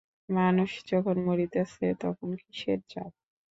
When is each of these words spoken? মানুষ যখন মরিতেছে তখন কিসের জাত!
মানুষ 0.31 0.71
যখন 0.91 1.15
মরিতেছে 1.27 1.85
তখন 2.01 2.29
কিসের 2.41 2.79
জাত! 2.91 3.13